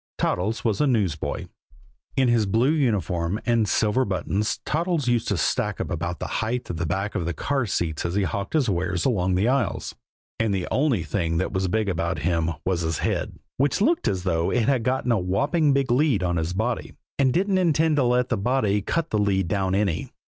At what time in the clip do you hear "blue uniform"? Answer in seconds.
2.47-3.39